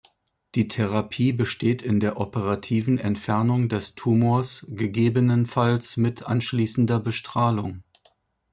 Die 0.55 0.67
Therapie 0.67 1.31
besteht 1.31 1.83
in 1.83 1.99
der 1.99 2.19
operativen 2.19 2.97
Entfernung 2.97 3.69
des 3.69 3.93
Tumors, 3.93 4.65
gegebenenfalls 4.69 5.95
mit 5.95 6.23
anschließender 6.25 6.99
Bestrahlung. 6.99 7.83